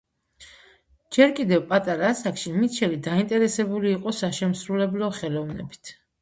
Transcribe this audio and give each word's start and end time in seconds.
ჯერ 1.17 1.33
კიდევ 1.39 1.59
პატარა 1.73 2.07
ასაკში, 2.13 2.53
მიტჩელი 2.63 2.97
დაინტერესებული 3.09 3.93
იყო 3.99 4.15
საშემსრულებლო 4.21 5.13
ხელოვნებით. 5.21 5.95